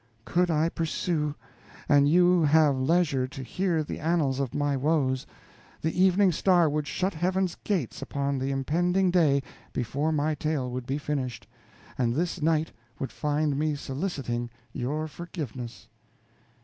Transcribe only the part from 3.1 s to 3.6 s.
to